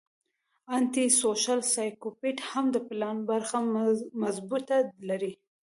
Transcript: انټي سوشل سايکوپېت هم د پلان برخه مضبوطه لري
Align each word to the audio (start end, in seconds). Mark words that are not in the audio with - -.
انټي 0.75 1.05
سوشل 1.21 1.59
سايکوپېت 1.73 2.37
هم 2.49 2.65
د 2.75 2.77
پلان 2.87 3.17
برخه 3.29 3.57
مضبوطه 4.21 4.77
لري 5.09 5.33